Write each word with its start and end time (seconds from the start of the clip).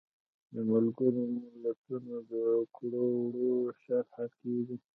د 0.53 0.55
ملګرو 0.71 1.21
ملتونو 1.61 2.15
د 2.31 2.33
کړو 2.75 3.05
وړو 3.23 3.53
شرحه 3.81 4.25
کیږي. 4.39 4.77